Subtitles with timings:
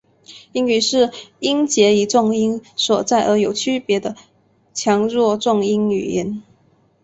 [0.53, 4.15] 英语是音节以重音所在而有区别的
[4.73, 6.41] 强弱重音语言。